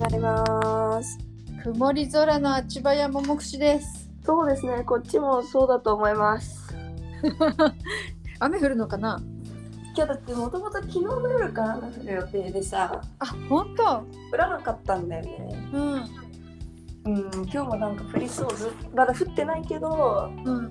[0.00, 1.18] なります。
[1.62, 4.10] 曇り空のあちばやももくしです。
[4.24, 6.74] そうですね、こっちもそうだと思います。
[8.40, 9.20] 雨降るのかな？
[9.94, 13.84] 今日だってもともと昨日の夜から雨降る予定でさ、あ、本当？
[14.32, 15.70] 降らなかったんだよね。
[15.74, 15.92] うん。
[15.92, 18.54] うん、今日もなんか降りそう。
[18.54, 20.70] ずまだ降ってないけど、うん。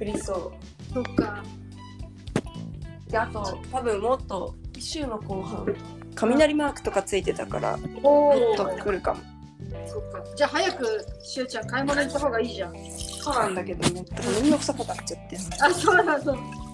[0.00, 0.52] 降りそ
[0.94, 1.42] そっか。
[3.08, 3.10] う。
[3.10, 5.66] で、あと、多分もっと週の後半、
[6.20, 9.20] 雷マークとかついてたから、おもっと来るかも。
[9.86, 10.22] そっか。
[10.36, 12.74] じゃあ早くしゅうちゃん買い物行った方がいいじゃん。
[12.90, 14.04] そうなんだけどね、
[14.42, 15.38] めんどくさくなっちゃって。
[15.60, 16.68] あ、そうなの。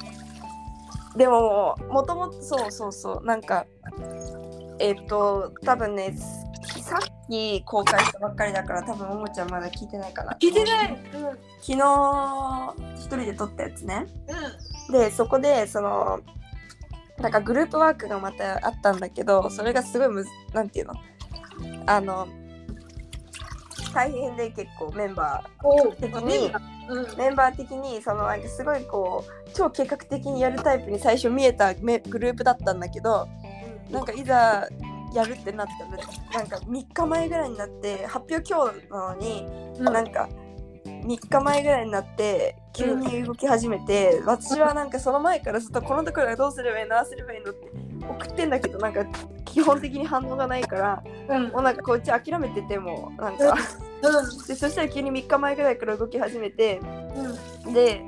[1.17, 3.67] でももともとそうそうそうなんか
[4.81, 6.17] えっ、と多分ね
[6.83, 10.93] さっき公開したばっかりだから多分ももちゃんまだ聞いてないかな聞いてない。
[10.93, 10.99] うん。
[11.61, 14.07] 昨日一人で撮ったやつね
[14.89, 16.21] うでそこでその
[17.19, 20.95] なんかグループワークがまたあったんだけどそれがすごいむずなんていうの？
[21.87, 22.27] あの
[23.95, 25.67] 大変で結構メンバん。
[25.67, 25.97] おう。
[25.97, 26.51] 的に
[26.89, 27.05] うん。
[27.05, 33.29] ーメンバー的にそのなんかすごいこう超計画的にやるタイプに最初見えたメグループだったんだけど
[33.91, 34.69] なんかいざ
[35.15, 39.47] やるってなったらなんか3日前ぐらいになって発表今日なのに、
[39.79, 39.85] うん。
[39.85, 40.29] なんか
[40.85, 47.71] 3日前ぐらいになって急に動き始めて、私はなんかその前からずっとこのところはどうすればいいのああすればいいのって
[48.09, 49.07] 送ってんだけどなんか
[49.45, 51.49] 基本的に反応がないからうん。
[51.49, 53.55] もうなんかこっち諦めててもなんか
[54.03, 56.81] うでそしたら急に3日前ぐらいから動き始めてん。
[57.67, 57.73] うん。
[57.73, 58.03] で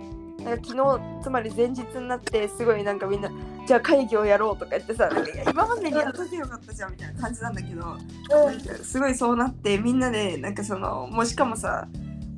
[0.45, 3.31] なんか昨日つまり前日になってすごいなんかみんな
[3.67, 5.11] じゃあ会議をやろうとか言ってさ
[5.51, 11.89] 今までにやっとけばよかったじゃんみたいな感じなんだけどなんかすごいそうなってみんなでなんかそのもうしかもさ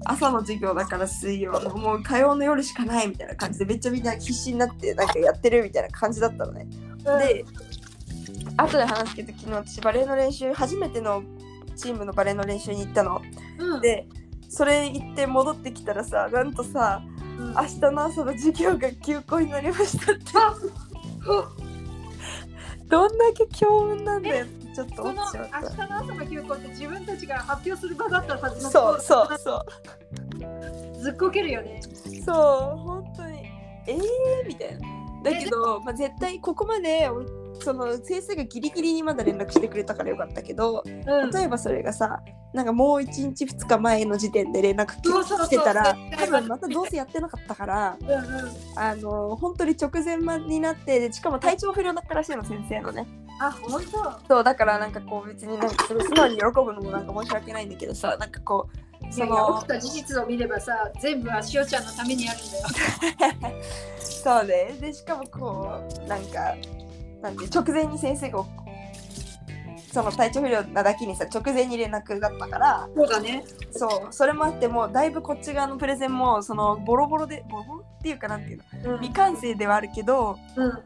[0.04, 6.66] 朝の授業だから水曜のもう火曜の夜しかないみたいな感じでめっちゃみんな必死になってなんかやってるみたいな感じだったのね。
[7.04, 7.44] で
[8.56, 11.22] 後で話すけど昨日私バレエの練習初めての
[11.76, 13.22] チームのバレエの練習に行ったの。
[13.58, 13.80] うん。
[13.80, 14.06] で
[14.48, 17.02] それ行って戻ってきたらさなんとさ
[17.38, 20.24] うん、明日の朝の授業が休校になりましたって
[22.88, 29.60] どんだけ強運なんだよちょっとその明思っちゃった日の朝の休校って自分たちが発表する場だったはずのそうそうそう
[30.98, 31.80] ずっこけるよね。
[32.24, 32.34] そう
[32.78, 33.38] 本当に
[33.86, 37.10] えーみたいなだけど、まあ、絶対ここまで
[37.60, 41.30] その先生がギリギリにまだ連絡してくれたからよかったけどうん。
[41.30, 42.20] 例えばそれがさ
[42.52, 48.18] なんかもう1日2日前の時点で連絡そうそうそう来てたら多分またどうせやってなかったからうんうん。
[48.76, 53.06] あの本当に直前まになってでしかも体調不良だったらしいの先生のね
[53.40, 54.34] あ、本当。
[54.34, 63.54] そうだからなんかこう別になんかそれ素直に喜ぶのもなんか申し訳ないんだけどさなんかこうそいやいや起のきた事実を見ればさ、全部はしおちゃんのためにあるんだよ。
[63.98, 66.54] そうねでしかもこうなんか
[67.22, 68.44] なんて直前に先生が
[69.98, 73.44] その体調不良なだけにさ直前に連絡だったからそうだね。
[73.72, 80.78] そうそれもあってもうだいぶこっち側のプレゼンもそのボロボロでボロボロっていうかなんていうのうん未完成ではあるけどうん。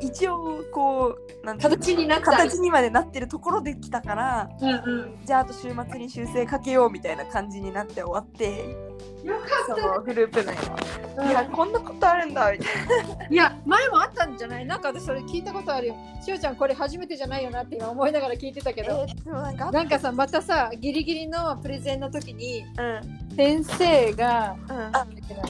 [0.00, 2.32] 一応こうなん形になった。
[2.32, 4.74] 形にまでなってるところで来たからうんう
[5.06, 5.18] ん。
[5.24, 8.76] じゃああと週末に修正かけようみたいな感じになって終わって
[9.24, 9.34] よ
[9.66, 10.76] そかのグループ内のっ
[11.16, 11.30] た。
[11.30, 14.66] いやこんなことあるんだみたいいや、前もあったんじゃない？
[14.66, 15.96] なんか私それ聞いたことあるよ。
[16.24, 19.06] しおちゃんこれ初めてじゃないよなって今思いながら聞いてたけな、ど。
[19.08, 19.70] えーでもなんか？
[19.70, 23.36] なんかさ、またさ、ギリギリのプレゼンの時に、うん。
[23.36, 24.76] 先生が、うん。
[24.76, 25.42] なんだっけな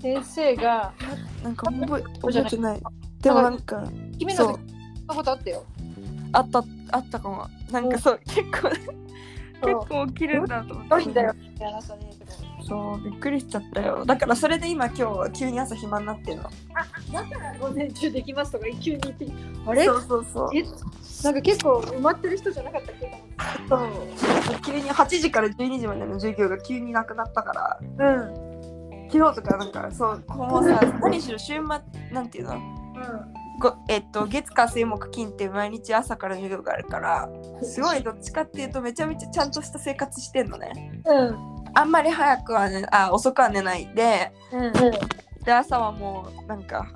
[0.00, 0.92] 先生が、
[1.42, 2.80] なんか覚え覚えてない。
[3.20, 3.84] でもなんか
[4.18, 4.60] 君のそう。
[5.08, 5.64] たことあったよ。
[6.32, 7.46] あったあったかも。
[7.72, 11.20] なんかそう結構結構起きるんだと思って
[12.68, 14.04] そうびっくりしちゃったよ。
[14.04, 16.42] だからそれで今今日急に朝暇になってるの。
[16.42, 16.50] だ
[17.24, 19.26] から午前中できますとか急に言って
[19.66, 19.84] あれ？
[19.86, 20.50] そうそうそう。
[20.54, 20.62] え？
[21.24, 23.24] なんか結構埋まってる人じゃなかったっけ？
[23.68, 23.88] そう。
[24.64, 28.06] 急に8時から12時までの授業が急になくなったから。
[28.06, 28.48] うん。
[29.10, 31.62] 昨日とかなんかそうもうさ何しろ週末
[32.12, 32.56] なんていうの？
[32.56, 32.58] う
[33.60, 37.28] ごえっと月火水木金って毎日朝から授業があるから
[37.62, 41.00] すごいどっちかっていうとめちゃめちゃちゃんとした生活してんのね。
[41.06, 44.32] うんあんまり早くはねあ遅くは寝ないで。
[44.52, 44.72] うん
[45.44, 46.88] で朝はもうなんか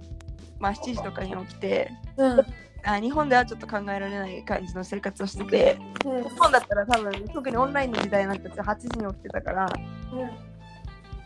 [0.58, 2.40] まあ7時とかに起きてうん。
[2.84, 9.66] あ日本ではちょっと考えられない感じの生活をしてて日本だったら多分特にオンラインの時代になってて8時に起きてたから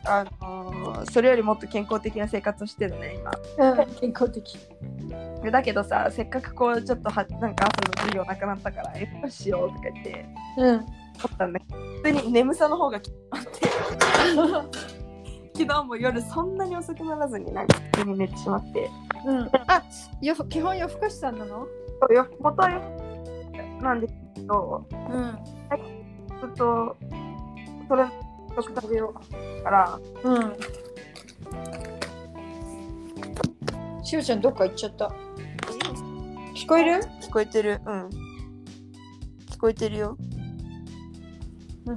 [0.04, 3.32] あのーそれよりもっと健康的な生活をしてるね今。
[3.72, 3.86] うん。
[3.94, 4.58] 健康的。
[5.42, 10.26] でだけどさせっかくこうちょっとはなんか朝の授業なくなったからえっとしようとか言って
[10.58, 10.86] うん
[11.24, 13.48] 思ったんだけど普通に眠さの方がきあって。
[15.56, 18.90] 昨日も夜そんなに遅くならずになんか普通に寝てしまって。
[19.24, 19.50] うん。
[19.66, 19.82] あ
[20.20, 21.66] よ基本夜更かしさんなの？
[22.00, 22.82] そうよ元はよ
[23.80, 24.86] なんでけど。
[24.90, 25.38] うん。
[26.40, 26.96] ずっと
[27.88, 28.04] それ
[28.58, 29.14] 食べよ
[29.64, 30.30] からう。
[30.30, 30.56] うん。
[34.04, 35.10] しおちゃんどっか行っちゃった？
[36.54, 37.00] 聞こえる？
[37.22, 37.80] 聞こえてる。
[37.86, 38.08] うん。
[39.50, 40.18] 聞こえてるよ
[41.86, 41.96] 何？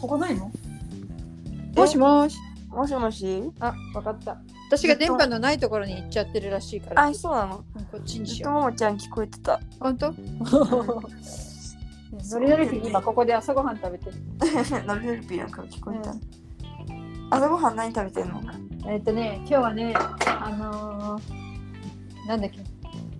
[0.00, 0.50] ここないの？
[1.74, 2.36] えもしもし。
[2.68, 3.42] もしもし？
[3.60, 4.40] あ、わかった。
[4.68, 7.02] 私が電波のないところに行っちゃってるらしいから。
[7.02, 7.64] あそうなの？
[7.76, 9.60] うんこっちにしよとももちゃん聞こえてたう。
[9.80, 10.14] 本当？
[12.32, 14.16] ノリノリピー今ここで朝ごはん食べてる。
[14.86, 16.14] ノリノリピーなんか聞こえた、
[17.36, 18.40] 朝ごはん何食べてんの？
[18.88, 22.58] えっとね、今日はね、あのー、なんだっけ、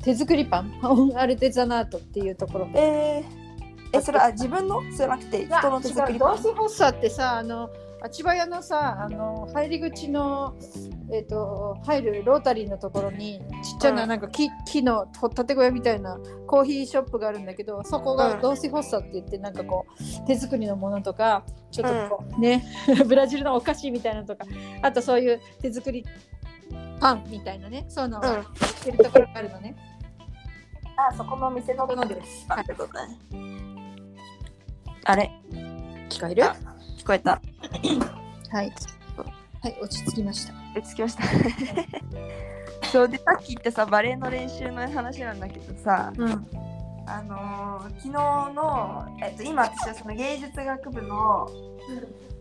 [0.02, 0.72] 手作りパン、
[1.16, 2.68] アルテザナートっていうところ。
[2.74, 3.39] えー、
[3.92, 4.82] えそれあ自分の？
[4.90, 6.18] じゃなくて人の手作り。
[6.18, 7.70] パンドースホッサってさ、あの、
[8.02, 10.56] あちば屋のさ、あの、入り口の、
[11.12, 14.08] えっ、と、入るロータリーのところに、ちっちゃな、うん。
[14.08, 18.16] なんか木木のと建小屋みたいなコーヒーショップがあるんだけど、そこうん。
[18.16, 22.64] がドースホッサって言って、なんかこう、手作りのものとか、ちょっとこう、ね、
[23.06, 24.46] ブラジルのお菓子みたいなのとか、
[24.82, 26.04] あとそういう手作り
[27.00, 28.28] パンみたいなね、そういうのをうん。
[28.30, 28.44] 売っ
[28.82, 29.74] てるところがあるのね。
[31.08, 32.46] あそこのお店のそこのです。
[32.48, 33.18] あってことね
[35.04, 35.30] あれ？
[36.08, 36.44] 聞こえる？
[36.44, 36.56] あ
[36.98, 37.40] 聞こえた
[38.50, 38.72] はい。
[39.62, 40.54] はい、落ち着きました。
[40.76, 41.22] えつきました
[42.92, 46.46] そうでさっき言ったさバレエの練習の話なんだけどさうん。
[47.06, 51.48] あのー昨日の、えっと、今私はその芸術学部の、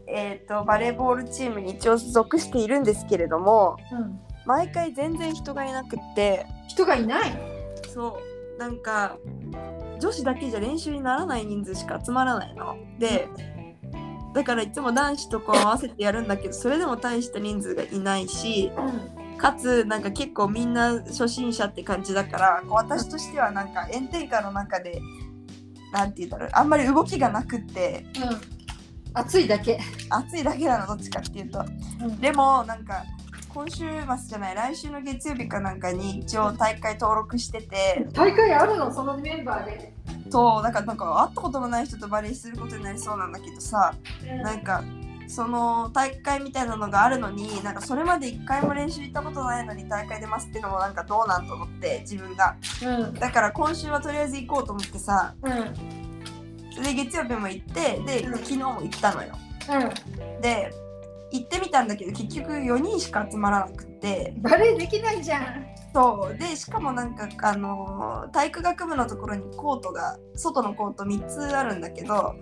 [0.07, 4.19] えっとバレーボールチームに一応属しているんですけれどもうん。
[4.45, 7.31] 毎回全然人がいなくって人がいない？
[7.93, 8.19] そ
[8.55, 9.17] うなんか
[9.99, 13.27] 女子だけじゃ練習にならない人数しか集まらないので
[14.33, 18.71] だからいつも男子とこう合わせてやるんだけどそれでも大した人数がいないし
[19.37, 25.01] かつなんか結構みんな初心者って感じだから私としてはなんか炎天下の中で
[25.91, 28.59] なんて言うんだろうあんまり動きがなくってうん。
[29.11, 29.79] 暑いだけ。
[30.09, 31.65] 暑いだけなのどっちかっていうと
[32.03, 32.19] うん。
[32.19, 33.03] でもなんか
[33.49, 38.07] 今週末じゃない来週の月曜日かなんかに一応大会登録してて。
[38.13, 38.93] 大会あるの？
[38.93, 39.93] そのメンバーで。
[40.29, 43.95] そうだからなんか会ったこともない人とバレーすることになりそうなんだけどさ
[44.43, 44.83] なんか
[45.27, 52.55] その大会みたいなのがあるのになんかそれまで一回も練習行ったことないのに大会出ますっていうのもなんかどうなんと思って自分が。
[52.83, 53.13] うん。
[53.15, 55.33] だから今週はとりあえず行こうと思ってさ。
[55.41, 56.83] うん。
[56.83, 58.37] で月曜日も行ってでうん。
[58.37, 59.35] 昨日も行ったのよ。
[59.67, 60.71] うで
[61.31, 64.33] 行ってみたんだけど結局4人しか集まらなくって。
[64.37, 64.41] ん。
[64.41, 65.65] バレーできないじゃん。
[65.93, 66.37] そう。
[66.37, 72.35] でしかもなんかあのー体育学部のところにコートが外のコート3つあるんだけど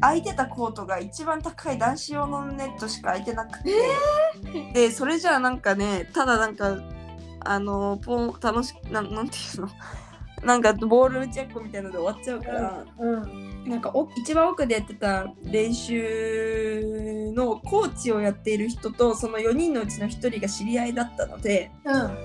[0.00, 3.72] 空いてたコートが一番高い男子用のネットしか空いてなくて、
[4.72, 6.78] でそれじゃあなんかねただなんか
[7.40, 9.68] あのーポン楽しなんなんていうの？
[10.44, 13.64] なんかボール打ち合っこみたいなので終わっちゃうから、うん。
[13.64, 22.16] なんかお一番奥でやってた練習のコーチをやっている人とその4人のうちの1人が知り合いだったのでうん。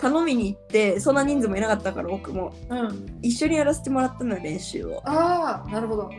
[0.00, 3.18] 頼みに行ってそんな人数もいなかったから僕もうん。
[3.22, 5.02] 一緒にやらせてもらったのよ練習を。
[5.04, 6.10] ああ、なるほど。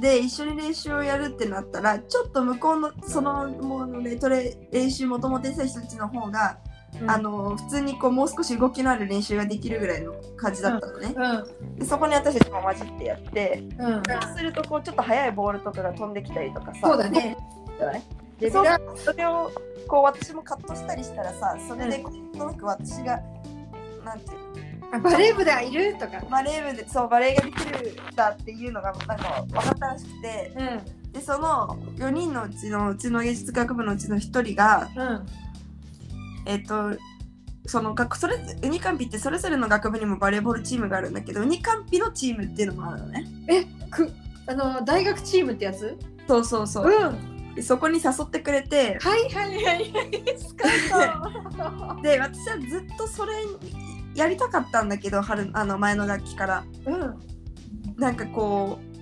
[0.00, 6.58] で一緒に練習をやるってなったらちょっと向こうのそのもうねトレ練習もともとやってた人たちの方が、
[7.06, 11.14] あの普通にこうもう少し動きのある練習ができるぐらいの感じだったのね。
[11.16, 11.78] うん。
[11.78, 14.02] でそこに私たちも混じってやってうん。
[14.22, 17.36] そうするとこうちょっと速いボールとかが飛んできたりとかさそうだね。
[17.78, 18.02] じゃない？
[18.40, 18.62] レベそ
[19.12, 19.50] れを
[19.88, 23.20] こう私もカットしたりしたらさそれでこうなんか私が
[24.04, 24.46] なんていうの？
[24.92, 26.20] あバレー部ではいるとか。
[26.30, 31.12] バレー部でそうバレーができるんだっていうのがなんか分かったらしくてうん。
[31.12, 35.26] でその4人のうちのうちの芸術学部のうちの1人がうん。
[36.46, 36.96] えっ、と
[37.66, 44.12] その学それウニカンピってそれぞれの学部にもバレーボールチームがあるんだけどウニカンピのチームっていうのもあるのねえ、く、
[44.46, 45.96] あの、大学チームってやつ？
[46.28, 47.54] そうそうそう、うん。
[47.54, 50.38] でそこに誘ってくれてはいはいはいはい。
[50.38, 53.32] スカー で私はずっとそれ
[54.14, 56.90] やりたかったんだけど春あの前の楽器からト。
[56.90, 57.16] うん。
[57.96, 58.96] なんかこう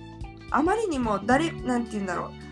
[0.51, 2.44] あまりにも誰なんて言うんだろうみ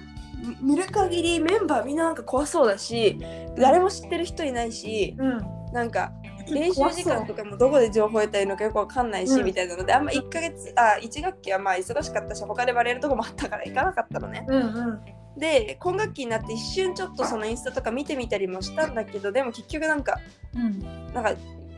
[0.62, 3.18] 見る限りメンバーみんななんか怖そうだし
[3.58, 5.42] 誰も知ってる人いないしうん。
[5.74, 6.12] なんか
[6.48, 15.02] 練習時間とかもどこで情報を得たらいいのかよくわかんないし、うんみたいなのであんま1ヶ月あ1学期はまあ忙しかったし他でバレーるとこもあったから行かなかったのねうんうん。
[15.40, 20.20] で今学期になって一瞬ちょっとそのインスタとか見てみたりもしたんだけどでも結局なんか
[20.56, 20.80] うん。
[21.14, 21.34] なんか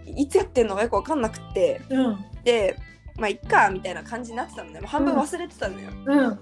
[0.05, 2.25] いつやってんのかよくわかんなくってうん。
[2.43, 2.75] で
[3.17, 6.39] まあいっかみたいな感じになってたのねもう半分忘れてたのよ、うん。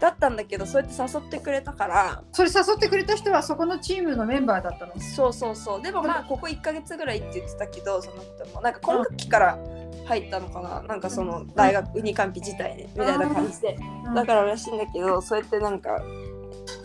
[0.00, 2.22] だったんだけどそうやって誘ってくれたから。
[2.32, 4.92] それ誘ってくれた人はそこのチームのメンバーだったの？
[5.00, 5.82] そうそうそう。
[5.82, 8.60] でもまあここ1ヶ月ぐらいって言ってたけどその人も。
[8.60, 9.58] なんか今学期から
[10.06, 10.82] 入ったのかな？
[10.82, 13.78] なんかその大学二カンピ自体でみたいな感じで。
[14.06, 14.14] うん。
[14.14, 16.02] だかららしいんだけどそうやってなんか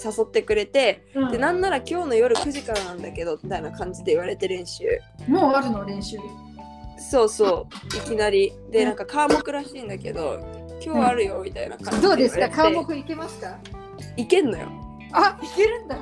[0.04, 1.32] 誘ってくれてうん。
[1.32, 4.86] でなんなら今日の夜9時からなんだけどみたいな感じで言われて練習。
[5.28, 5.86] もうあるの？
[5.86, 6.18] 練習。
[6.98, 7.98] そうそう。
[7.98, 8.50] いきなり。
[8.50, 10.40] うんでなんか科目らしいんだけど
[10.84, 12.50] 今日あるよみたいな感じどうですか？
[12.50, 13.58] 科目いけますか？
[14.18, 14.68] いけんのよ。
[15.12, 15.98] あいけるんだ。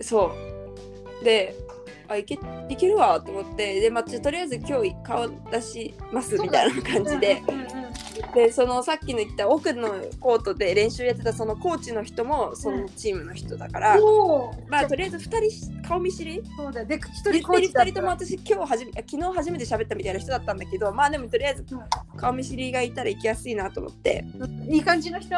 [0.00, 0.32] そ
[1.20, 1.24] う。
[1.24, 1.54] で
[2.10, 2.38] あいけ
[2.68, 7.42] いけるわと思ってで、まあ、ちょとりあえず今日顔出しますみたいな感じで。
[7.48, 7.70] うんうんうん
[8.34, 9.88] でそのさっきの言った奥の
[10.20, 14.70] コートで練習やってたそのコーチの人もそのチームの人だから、おー。
[14.70, 16.42] まあとりあえず2人顔見知り？
[16.56, 21.64] そうだで一で人コーチだ2人とも私今日はじめ昨日初めて喋ったみたいな人だったんだけどまあでもとりあえず
[22.16, 24.24] 顔見知りがいたら行きやすいなと思って。
[24.68, 25.34] いい感じの人？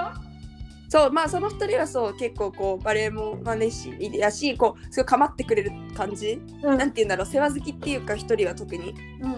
[0.93, 6.39] そうまあその2人はそう結構こうバレエもまあ熱心やしこうすごい構ってくれる感じ？
[6.63, 6.77] うん。
[6.77, 8.95] なんて言うんだろう世話好きっていうか1人は特に。
[9.23, 9.37] うん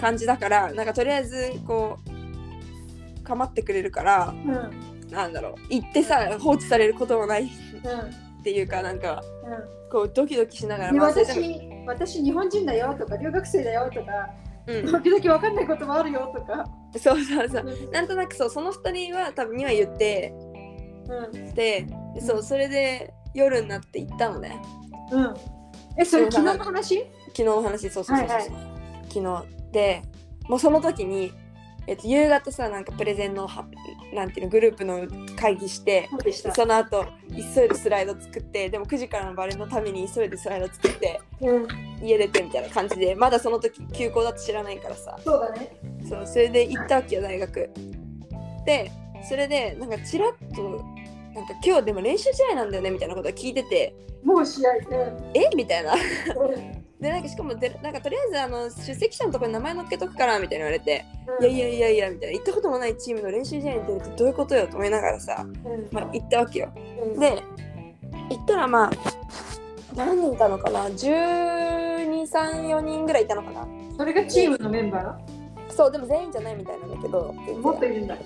[0.00, 7.46] 感じだからなんかとりあえずこう構ってくれるからうんうんなんだろう行ってさ放置されることもないっ
[7.84, 9.90] うんていうかなんかうん。
[9.92, 11.84] こうドキドキしながらでまあそれでも。
[11.86, 14.10] 私私日本人だよとか留学生だよとか
[14.64, 16.64] うん、時々わかんないこともあるよとか、
[16.96, 17.90] そうそうそう。
[17.90, 20.41] なんとなくそうその2人は多分には言ってうん
[21.54, 24.60] ででそうそれで夜になって行ったのね。
[25.10, 25.34] うん、
[25.98, 26.98] えそれ昨日の話？
[26.98, 27.90] 昨日の話？
[27.90, 28.50] そうそうそうそう、はい
[29.08, 29.44] 昨日。
[29.72, 30.02] で
[30.48, 31.32] もうその時に、
[31.86, 33.64] えっと、夕方さなんかプレゼンのは
[34.12, 36.08] なんていうのグループの会議して
[36.54, 41.66] その後急いでスライド作ってでも9時からのバレーのために急いでスライド作ってうん、
[42.02, 45.18] 家出てみたいな感じでまだその時休校だって知らないからさ。
[45.24, 45.76] そうだね。
[46.08, 47.70] そうそれで行ったわけよ大学。
[48.66, 48.92] で
[49.28, 50.84] それでなんかちらっと
[51.34, 53.94] なんか今日でも練習試合なんだよねみたいなことは聞いてて。
[54.22, 54.70] もう試合
[55.34, 55.50] え？
[55.56, 55.94] みたいな。
[55.94, 56.82] うん。
[57.00, 61.04] でなんかしかもでなんかとりあえずあの出席者のところに名前載っけとくからみたいな言われて、
[61.40, 61.50] うん。
[61.50, 62.34] いやいやいやいやみたいな。
[62.34, 65.88] 行ったこともないチームの練習試合に出るってどういうことよと思いながらさ、うん。
[65.90, 66.72] まあ、行ったわけよ。
[67.14, 67.18] うん。
[67.18, 67.42] で
[68.30, 68.90] 行ったらまあ
[69.96, 73.66] 何人いたのかな？1234人ぐらいいたのかな？
[73.96, 75.18] それがチームのメンバ
[75.68, 78.16] そうでも全員じゃないみたいなんだけどもっといるんだ。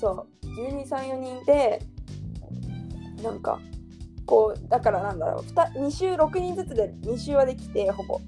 [0.00, 0.46] そう。
[0.46, 1.80] 1234人で
[3.22, 3.60] なんか
[4.26, 8.20] こうだからなんだろう 2, 2週6人ずつで2週はできてほぼ。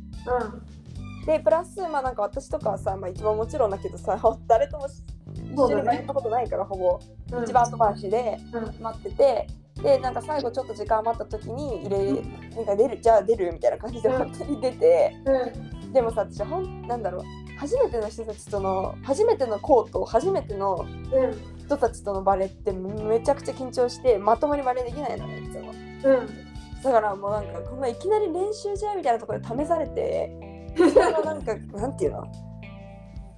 [1.26, 6.98] でプラスまあなんか私とかはさ、まあ、一番もちろんだけどさ 誰とも一緒にやったことないからほぼ。
[7.32, 7.44] うん。
[7.44, 8.82] 一番後回しでうん。
[8.82, 9.46] 待ってて
[9.82, 12.12] でなんか最後ちょっと時間余った時に入れ
[12.56, 15.92] なんか出るじゃあ出るみたいな感じでうん本当に出てうん。
[15.92, 17.22] でもさ私ほんなんだろう
[17.58, 25.72] 初めての人たちとの初めてのコート初めてのうん人たちとのバレーってめちゃくちゃ緊張してまともにバレーできないのねいつも。
[25.72, 26.82] うん。
[26.82, 30.30] だからもうなんかこんないきなり練習試合みたいなところで試されて
[30.76, 32.24] それがなんかなんていうの？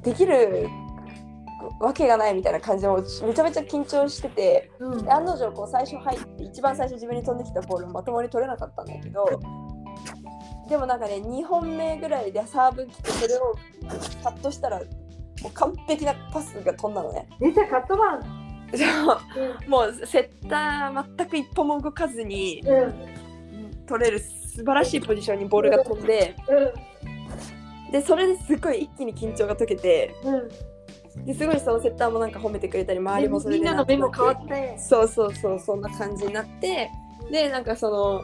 [0.03, 0.69] できる
[1.81, 2.89] わけがないみたいな感じで
[3.27, 5.05] めちゃめちゃ緊張しててうん。
[5.05, 9.25] で案の定こう最初入って一番最初自分に飛んできたボールまともに取れなかったんだけど
[10.69, 13.55] でもなんかね2本目ぐらいでサーブ来てそれを
[14.25, 14.81] カットしたら
[15.43, 17.29] もう完璧なパスが飛んだのね。
[17.41, 18.47] 出たカットマン
[19.69, 22.95] もうセッター全く一歩も動かずにうんうん
[23.87, 26.35] 取れる素晴らしいポジションにボールが飛んで
[27.93, 36.91] でそれですごい一気に緊張が解けてうんですごいそのセッターもなんか褒めてくれたり周りもそれみんでなの目も変わってそうそうそうそんな感じになって
[37.31, 38.23] でなんかその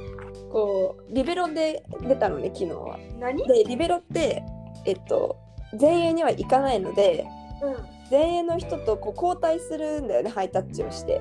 [0.50, 2.98] こうリベロで出たのね昨日は。
[3.18, 3.46] 何？
[3.46, 4.42] でリベロって
[4.84, 5.38] えっと
[5.80, 7.26] 前衛には行かないので
[7.62, 11.20] う前衛の人とこう交代するんだよねハイタッチをして。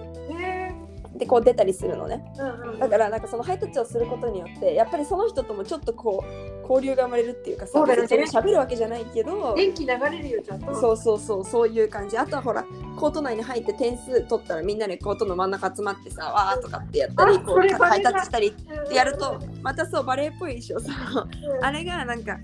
[1.13, 2.23] でこう出たりするのね。
[2.37, 2.79] ーうんうん。
[2.79, 8.07] だからなんかそのハイタッチをすることによってやっぱりその人ともちょっとこう交流が生まれるっていうかさそうだよね。
[8.07, 10.73] 喋るわけじゃないけど電気流れるよちゃんと。
[10.73, 12.17] そうそうそうそういう感じ。
[12.17, 12.65] あとはほら
[12.97, 19.61] コート内に入って点数取ったらみんなでコートの真ん中集まってさわーとかってやったりあこそうハイタッチしたりってやるとうん。
[19.61, 20.79] またそうバレーっぽいでしょ。
[20.79, 20.91] そう。
[21.57, 21.63] うん。
[21.65, 22.37] あれがなんか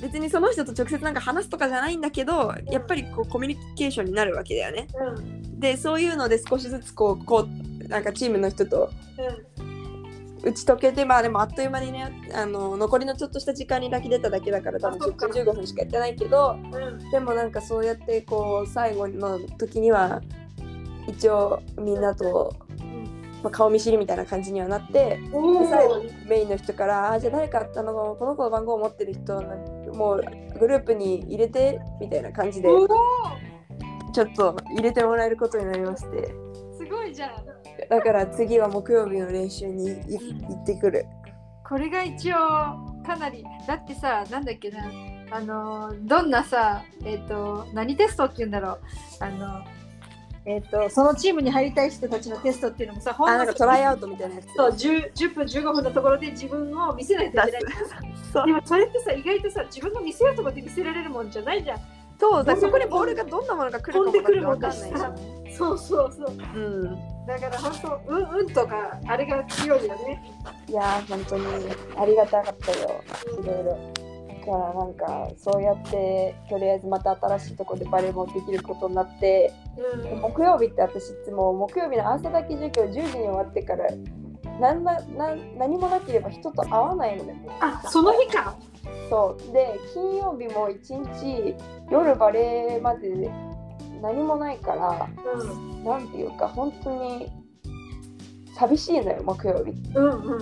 [0.00, 4.88] 別にその人と直接なんか話すとかじゃないんだけどやっぱりこうコミュニケーションになるわけだよね。
[4.94, 5.60] うん。
[5.60, 7.46] でそういうので少しずつこうこ
[7.84, 9.66] うなんかチームの人とうん。
[10.42, 15.28] 打ち解けてまあでもあっという間にねあの残りのちょっとした時間にだけ出ただけだから多分10あそっか。
[15.28, 17.10] 分15分しかやってないけどうん。
[17.10, 20.20] でもなんかそうやってこう最後の時には
[21.08, 22.54] 一応みんなと、
[23.42, 25.30] まあ、顔見知りみたいな感じにはなって最
[25.88, 28.16] 後ーメインの人から「あじゃあ誰かあの？
[28.16, 29.40] この子の番号を持ってる人
[29.96, 30.24] もう
[30.58, 36.34] グループに入れて」みたいな感じでちょっと入れてもらえることになりまして。
[36.78, 37.30] すごいじゃん
[37.90, 41.06] だから次は木曜日の練習にい行ってくる。
[41.68, 42.36] これが一応
[43.04, 44.90] かなりだってさなんだっけな。
[45.30, 48.80] あのどんなさえっ、と何テストって言うんだろう。
[49.20, 49.64] あの
[50.46, 54.46] えっ、とそのチームに入りたい人たちのテストっていうのもさほんのトライアウトみたいなやつ。
[54.54, 57.62] そう 10, 10分15分のところで自分を見せないといけない
[58.32, 58.46] そう。
[58.46, 61.80] でもそれってさ意外とさ自分の見せようとこで見せられるもんじゃないじゃん。
[62.18, 65.16] そうだからそこにボールがどんなものが来るかも飛んでくるもわんだしかんないじゃさん。
[65.52, 66.36] そうそうそう。
[66.54, 67.26] うん。
[67.26, 70.22] だから本当うんうんとかあれが強いよね。
[70.68, 71.44] いやー本当に。
[71.96, 73.02] ありがたかったよ。
[73.42, 73.92] いろいろ。
[73.94, 74.05] だ
[74.46, 80.20] からなんかそうやってとりあえずまた新しいところでバレーもできることになってうん。
[80.20, 83.88] 木曜日って私いつも木曜日の朝だけ授業10時に終わってから
[84.60, 87.46] なんななん何もなければ人と会わないのね。
[87.60, 88.56] あその日か。
[89.10, 89.52] そう。
[89.52, 91.54] で金曜日も一日
[91.90, 93.30] 夜バレーまで
[94.00, 95.84] 何もないからうん。
[95.84, 97.30] なんていうか本当に
[98.56, 99.72] 寂しいのよ木曜日。
[99.94, 100.38] うんうん。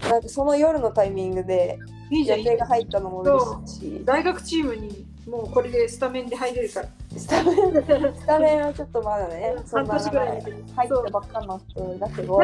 [0.00, 1.78] なんかその夜のタイミングで
[2.10, 2.38] いいじゃん。
[2.38, 4.04] いいじゃん予定が入ったのも嬉しいし。
[4.04, 6.88] 大学チームにもうこれでスタメンで入れるから。
[7.16, 7.56] スタメン。
[7.56, 12.40] スタメンはちょっとまだねそんな半年ぐらい入でったばっかの人だけど。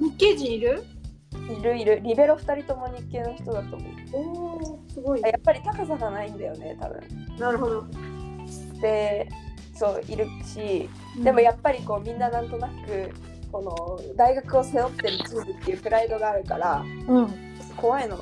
[0.00, 0.84] 日系人いる？
[1.50, 2.00] いるいる。
[2.02, 3.90] リベロ2人とも日系の人だと思う。
[4.12, 5.20] おおすごい。
[5.20, 7.00] やっぱり高さがないんだよね多分。
[7.38, 7.84] なるほど。
[8.80, 9.28] で
[9.74, 10.88] そういるし。
[11.22, 13.10] でもやっぱりこうみんななんとなく
[13.50, 17.52] この大学を背負ってるチームっていうプライドがあるからうん。
[17.76, 18.18] 怖いの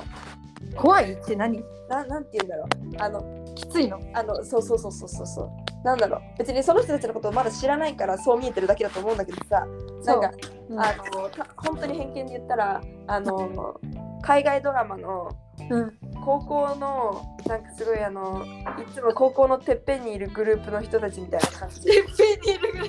[0.77, 1.63] 怖いって何？
[1.89, 2.69] ななんて言うんだろう。
[2.99, 4.01] あのきついの？
[4.15, 5.27] あのそうそうそうそうそう。
[5.27, 6.21] そうなんだろう。
[6.39, 9.67] 別にその人たちのことをまだ知らないからそう見えてるだけだと思うんだけどさ。
[10.05, 10.31] なんか
[10.69, 10.81] うん。
[10.81, 13.81] あのた本当に偏見で言ったらあの
[14.23, 15.31] 海外ドラマの
[15.71, 15.99] うん。
[16.23, 18.45] 高校のなんかすごいあの
[18.79, 21.81] いつも高校のてっぺんにいるグループの人たちみたいな感じ。
[21.83, 22.89] てっぺんにいるぐらい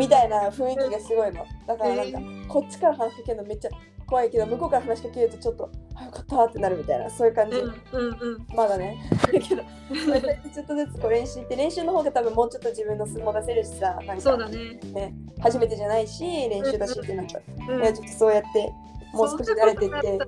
[0.00, 1.46] みたいな雰囲気がすごいの。
[1.66, 3.70] だからなんかこっちから話しかけるのめっちゃ
[4.12, 8.46] 怖いけど向こうから話しかけるとちょっとあよかったってなるみたいなそういう感じ、うんうんうん。
[8.54, 9.02] まだね。
[9.10, 14.74] だけどちょっとずつこう練習して練習の方が多分もうちょっと自分の相撲出せるしさなんかそうだね。
[14.92, 17.38] ね初めてじゃないし練習だしってなった。
[17.38, 17.82] ら、うん。
[17.82, 18.72] いやちょっとそうやって
[19.14, 20.18] もう少し慣れてって。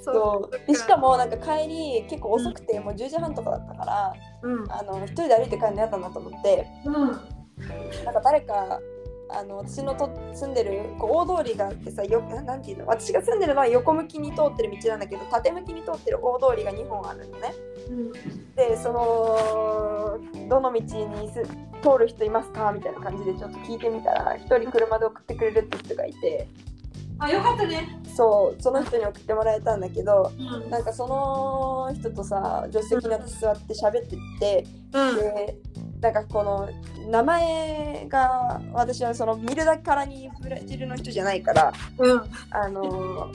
[0.00, 0.66] そそう。
[0.66, 4.72] でしかもなんか帰り結構遅くて、もう10時半とかだったからうん。
[4.72, 6.66] あの一人で歩いて帰るの嫌だなと思って。
[6.84, 6.94] うん。
[8.04, 8.80] なんか誰か
[9.34, 17.54] あの私のと住んでるこう大通りがあってさよなていうの私が住んでるのは横向きに通ってる道なんだけど縦向きに通ってる大通りが2本あるのね。
[18.56, 20.18] でその
[20.48, 21.42] どの道にす
[21.82, 26.48] 通る人いますかみたいな感じでちょっと聞いてみたら一人車で送ってくれるって人がいて。
[27.18, 28.00] あよかったね。
[28.16, 30.70] そうその人に送ってもらえたんだけどうん。
[30.70, 35.16] なんかその人とさ助手席に私座って喋ってってうん。
[35.16, 35.56] で
[36.02, 36.68] なんかこの
[37.08, 42.22] 名前が私はその見るだけからにブラジルの人じゃないからうん。
[42.50, 43.30] あの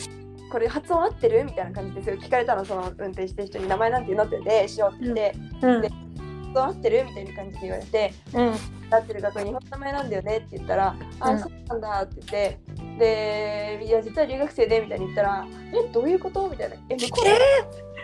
[0.52, 5.82] これ発音合ってるみたいな感じでそれ聞かれたのその運転してる人に名前なんて言うのって言ってしようって言って、うん。
[5.82, 8.54] で発音合ってるみたいな感じで言われてうん。
[8.90, 11.40] 合ってる学校日本の名前なんだよねって言ったら、あうん。
[11.40, 16.50] そうなんだって言ってでいや実は留学生でみたいに言ったらえどういうこと？
[16.50, 16.76] みたいな。
[16.90, 17.38] え向こうえみ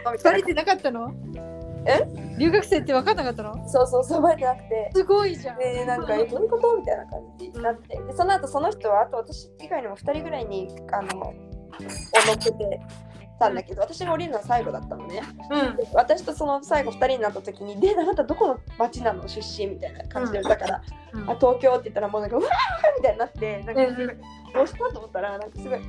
[0.05, 0.23] たいな。
[0.23, 1.13] バレてなかったの？
[1.85, 2.07] え？
[2.37, 3.67] 留学生って分かんなかったの？
[3.67, 4.91] そうそうそうバレてなくて。
[4.93, 5.59] すごいじゃん。
[5.59, 6.77] でなんかえどういうこと？
[6.77, 7.97] みたいな感じになって。
[7.97, 11.33] でその後その人はあと私以外にも2人ぐらいにあのを
[12.27, 12.81] 乗っけて
[13.39, 15.21] たんだけど私が降りるのは最後だったのね。
[15.49, 15.75] うん。
[15.75, 19.27] で私とその最後2人になった時に「であなたどこの町なの？
[19.27, 20.81] 出身?」みたいな感じでだから。
[21.13, 21.29] うん。
[21.29, 22.51] あ東京って言ったらもうなんかうわー
[22.97, 24.13] みたいになってなんか
[24.53, 25.79] どうしたと思ったらなんかすごい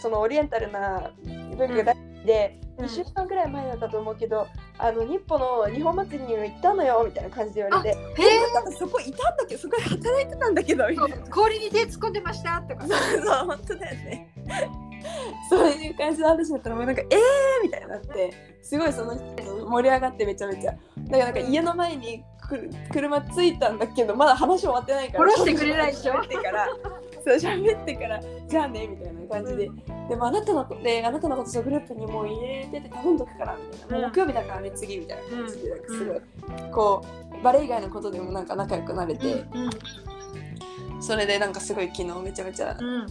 [0.00, 1.10] そのオリエンタルな
[1.56, 4.46] 文化が大好きで、うん2週間ぐらい前だったと思うけど
[4.78, 7.98] あの日本の日本祭りにも行ったのよみたいな感じで言われて。
[7.98, 8.02] へ
[8.54, 10.84] 私そこいたんだけどそこで働いてたんだけど
[11.30, 12.86] 氷に手突っ込んでましたとか。
[12.86, 14.32] そうそう本当だよね。
[15.50, 17.18] そういう感じの話だったらもうなんかえー
[17.62, 18.52] みたいになって。
[18.62, 20.72] すごいその人盛り上がってめちゃめちゃ。
[20.72, 20.78] だか
[21.18, 22.24] らなんか家の前に
[22.92, 26.14] 車着いたんだけどまだ話終わってないから下ろしてくれないでしょ。
[26.14, 26.68] 喋ってから
[27.24, 29.70] そう喋ってからじゃあねみたいな感じで、
[30.08, 36.20] でもあなたのであなたのことそのグループにもう入れてて頼んどくからみたいな、もう木曜日だからね次みたいな感じですごい、
[36.70, 37.04] こ
[37.40, 39.44] うバレエ以外のことでもなんか仲良くなれて、
[41.00, 43.06] それでなんかすごい昨日めちゃめちゃうん。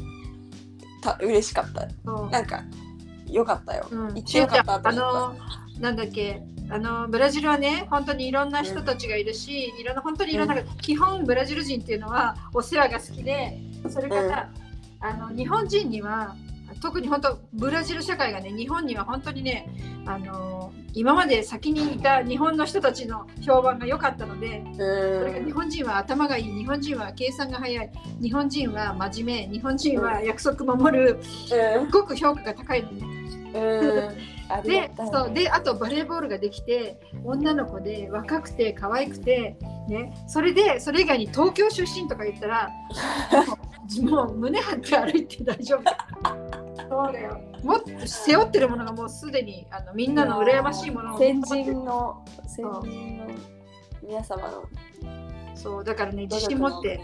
[1.01, 1.87] た嬉しかった。
[2.05, 2.27] う。
[2.27, 2.63] んなんか
[3.27, 4.07] よかったよ、うん。
[4.13, 5.79] 行ってよかったとあ思った。
[5.79, 13.57] のなんだっけあのブラジルはね本当にいろんな人たちがいるし、いろんな本当にいろんな、基本ブラジル人っていうのはお世話が好きで
[13.89, 14.49] それから、
[15.01, 16.35] あの日本人には
[16.81, 19.67] 特に本当ブラジル社会がね日本には本当にね
[20.05, 31.23] あの今まで先にいた日本の人たちの評判が良かったのでそれから日本人は頭がいい日本人は計算が早い日本人は真面目日本人は約束守るうん。
[31.23, 33.21] すごく評価が高いのね。
[34.63, 35.33] でそう。
[35.33, 42.69] であとバレーボールができて女の子で若くて可愛くて、ね、それでそれ以外に東京出身とか言ったら
[43.99, 45.83] もう胸張って歩いて大丈夫。
[46.89, 47.41] そうだよ。
[47.63, 51.17] もっと背負ってるものがもうすでにあのみんなの羨ましいものを。
[51.19, 53.27] 先人の先人の
[54.01, 54.63] 皆様の。
[55.55, 57.01] そうだからね自信持って。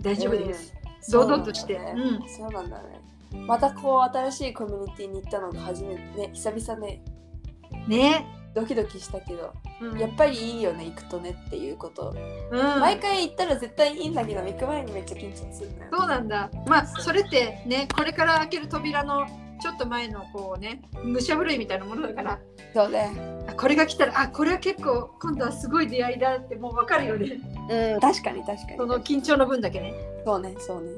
[0.00, 0.74] 大丈夫です、
[1.08, 1.12] うん。
[1.12, 1.78] 堂々として。
[1.78, 2.28] そうなん。
[2.28, 3.00] そうなんだね。
[3.46, 7.02] またこう新しいコミュニティに行ったのが初めてね久々ね。
[7.86, 9.98] ね、ドキドキしたけどうん。
[9.98, 12.14] やっぱりいいよね行くとねっていうこと、
[12.50, 12.80] うん。
[12.80, 16.50] 毎回行ったら絶対いいんだけど行く前にめっちゃ緊張するそうなんだ。
[16.66, 19.26] まあそれってねこれから開ける扉の
[19.60, 22.38] ちょっと前のこうね武者震いみたいなものだから。
[22.74, 23.10] そうね。
[23.48, 27.40] あこれが来たらあこれは結構今度はすごい出会いだってもう分かるよね。
[27.68, 28.76] うん確かに確かに。
[28.76, 29.94] その緊張の分だけね。
[30.24, 30.90] そうねそうね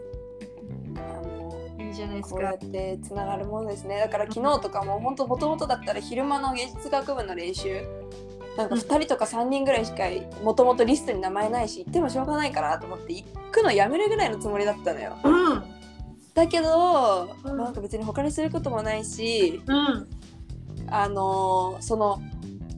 [1.95, 2.35] じゃないですか。
[2.37, 2.59] こうやっ。
[2.59, 3.99] てつながるものですね。
[3.99, 7.83] だから昨日とかも本当もともとだったら昼間の芸術学部の練習。
[8.57, 8.81] なんかうん。
[8.81, 10.05] 2人とか3人ぐらいしか
[10.43, 15.17] もともとリストに名前ないし行ってもしょうがないかなと思って行くのやめるぐらいのつもりだったのよ。
[15.25, 15.63] うん。
[16.35, 17.57] だけど、うん。
[17.57, 20.09] なんか別に他にすることもないしうん。
[20.89, 22.21] あのーその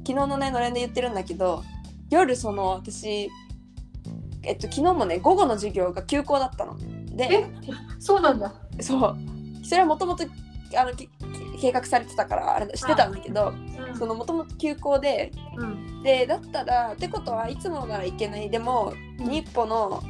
[0.07, 1.63] 昨日のねのれんで言ってるんだけど
[2.11, 3.31] 夜その私
[4.43, 6.77] えっと昨日もね午後の授業が休校だったの。
[7.17, 7.47] でえ？
[7.99, 8.53] そうなんだ。
[8.81, 9.17] そう。
[9.65, 10.25] それはもともと
[11.61, 13.53] 計画されてたからあれ知ってたんだけど
[13.99, 16.03] もともと休校でうん。
[16.03, 18.51] でだったらってことはいつもなら行けない。
[18.51, 20.03] でも日歩の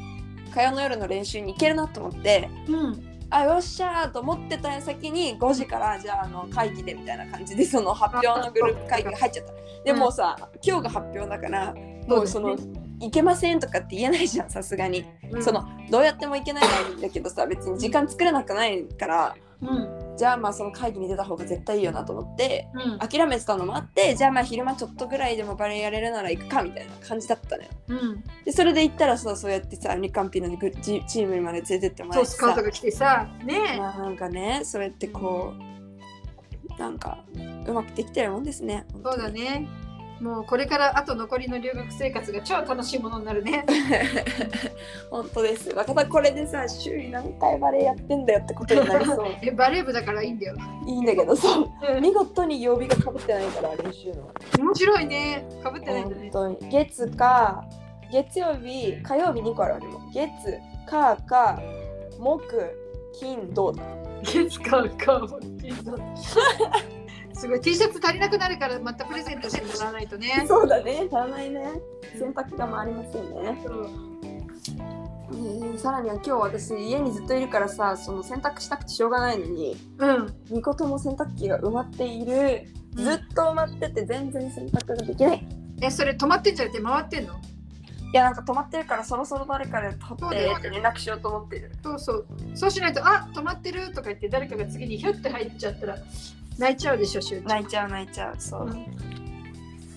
[0.55, 3.15] 火曜の夜の練習に行けるなと思ってうん。
[3.31, 9.53] あよっしゃーと思ってた矢先に5時からじゃああの会議でみたいな感じでその発表のグループ会議が入っちゃった。
[9.85, 11.75] でもうさ、今日が発表だから
[12.07, 12.57] もうその
[13.01, 15.43] 行けませんとかって言えないじゃんさすがに、うん。
[15.43, 16.65] そのどうやっても行けない
[16.97, 19.37] んだけどさ別に時間作れなくないから。
[19.63, 20.17] うん。
[20.17, 22.99] じゃあまあその会議に出た方が絶対いいよなと思ってうん。
[22.99, 27.69] 諦めてたのもあってじゃあまあ昼間ちょっとぐらいでもバレエやれるなら行くかみたいな感じだったのよ。
[27.89, 28.25] うん。
[28.45, 35.75] でそれで行ったらさそうやってさ日韓ピのグルチチームにまで連れてってもらそうえてさスカウトが来てさねまあなんかねそうやってこう
[36.79, 37.25] なんか
[37.67, 39.69] うまくできてるもんですねそうだね。
[40.21, 43.65] もうこれからあと残りの留学生活が超楽しいものになるね。
[45.11, 50.57] 本当ですまたこれでさ週に何回バレエやってんだよってことになりそう えバレー部だからいいんだよ。
[50.87, 55.47] いいんだけどそう見事に曜日がかぶってないから練習の面白いね。
[55.63, 56.31] かぶってないんだね。
[56.33, 57.65] 本当に月か
[58.11, 60.31] 月曜日火曜日2個あるわけも月
[60.87, 61.61] 火か
[62.19, 62.45] 木
[63.19, 63.83] 金土だ
[64.23, 65.27] 月間か。
[67.35, 67.61] すごい。
[67.61, 70.45] T シャツ足りなくなるからまたプレゼントしてもらわないとね。
[70.47, 71.03] そうだね。
[71.07, 71.67] 足らないね。
[72.19, 73.59] 洗濯が回りませんね。
[75.75, 80.27] えさらには今日私家にずっといるからさその洗濯したくてしょうがないのにうん。
[80.51, 82.67] 2個とも洗濯機が埋まっている。
[82.95, 85.47] ずっと埋まってて全然洗濯ができない。
[85.83, 87.35] えそれ止まってんじゃなくて回ってんの？
[87.35, 90.53] いやなんか止まってるからそろそろ誰かで取そうだよ。
[90.53, 91.73] ってって連絡しようと思ってる。
[91.83, 92.27] そうそう。
[92.55, 95.99] そうしないとあ止まってるとか言って誰かが次にヒュッて入っちゃったら
[96.59, 97.49] 泣いちゃうでしょ、しゅうちゃん。
[97.49, 98.87] 泣いちゃう泣いちゃうそう、うん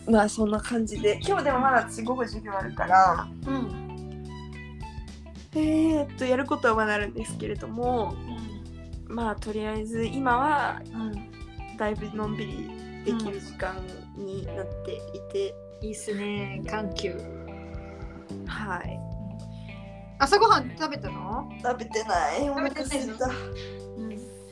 [0.09, 3.87] まあそんな感じで今日でもまだ私午後授業あるからうん。
[5.53, 8.15] えー、っとやることはまだあるんですけれども
[9.05, 11.77] まあとりあえず今はうん。
[11.77, 13.75] だいぶのんびりできる時間
[14.15, 16.61] になっていて、いいっすね。
[16.65, 17.11] 緩急。
[18.47, 18.99] はい
[20.19, 21.47] 朝ごはん食べたの？
[21.61, 23.86] 食べてないお食べてない腹すいたうん。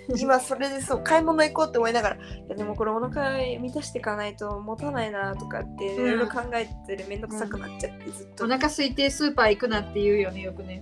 [0.19, 10.81] 今それでそう買い物行こうって思いながらいやでもこれお腹満たしていかないと持たないなとかっていろいろ考えてるめんどくさくなっちゃってずっと、お腹空いてスーパー行くなって言うよね、よくね。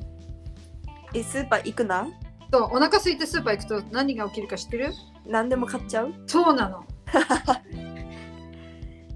[1.13, 2.07] えスーパー行くな？
[2.51, 4.91] そう、お腹空いてスーパー行くと何が起きるか知ってる？
[5.27, 6.13] 何でも買っちゃう？
[6.27, 6.83] そうなの。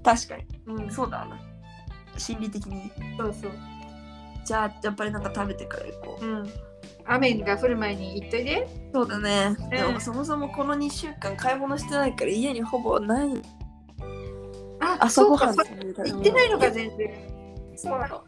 [0.04, 0.44] 確かに。
[0.66, 1.38] うん、そうだな。
[2.16, 2.90] 心理的に。
[3.18, 3.50] そうそう。
[4.44, 6.24] じゃあやっぱりなんか食べてから行こう。
[6.24, 6.50] うん。
[7.06, 8.68] 雨が降る前に行っといで。
[8.92, 13.28] そうだね、でうんもそもそもこの2週間買い物してないから家にほぼない
[14.80, 17.10] あ、朝ごはんそうかそう行ってないのか、全然。
[17.76, 18.22] そうなの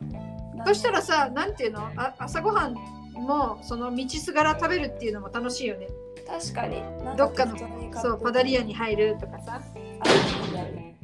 [0.66, 1.80] そしたらさ、なんていうの？
[1.96, 2.74] あ朝ごはん
[3.14, 5.88] もその道すがら食べるっていうのも楽しいよね。
[6.28, 6.82] 確かに
[7.16, 7.56] どっかの
[8.00, 9.60] そう、パダリアに入るとかさ。
[10.00, 10.08] あ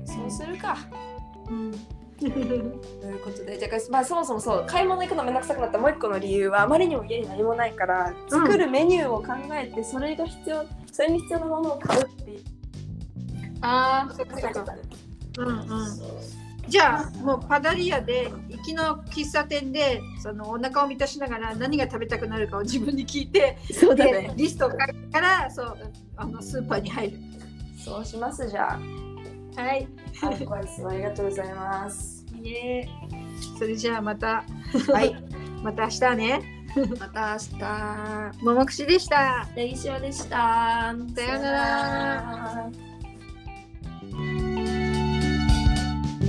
[0.05, 0.77] そうするか
[1.49, 1.73] うん。
[2.19, 2.81] という
[3.23, 12.45] ことでだからまあそもそもそう買い物行くのめんどくさくなったもう一個の理由はあまりにも家に何もないから作るメニューを考えてそれが必要それに必要なものを買うっていう
[13.61, 14.75] ああ、そっかそっか。
[15.39, 15.67] うんうん。
[16.69, 25.79] じゃあもうパダリアで行きの喫茶店でそのお腹を満たしながら何が食べたくなるかを自分に聞いてそうだでねリストを書いてからそう
[26.17, 27.19] あのスーパーに入る。
[27.79, 28.81] そうしますじゃ
[29.57, 29.89] はい。
[30.45, 32.25] ご挨拶ありがとうございます。
[32.43, 32.89] いえ。
[33.59, 34.45] それじゃあまた。
[34.93, 35.15] はい。
[35.63, 36.41] また明日ね。
[36.99, 38.45] また明日。
[38.45, 39.49] ももくしでした。
[39.57, 40.95] レイシでした。
[41.15, 42.71] さような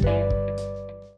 [0.04, 0.47] ら。